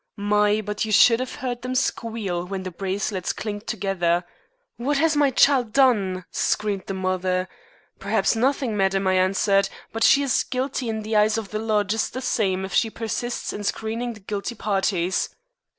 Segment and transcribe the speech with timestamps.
[0.17, 4.23] My, but you should have heard them squeal when the bracelets clinked together.
[4.77, 7.47] 'What has my child done?' screamed the mother.
[7.99, 11.83] 'Perhaps nothing, madam,' I answered; 'but she is guilty in the eyes of the law
[11.83, 15.29] just the same if she persists in screening the guilty parties.'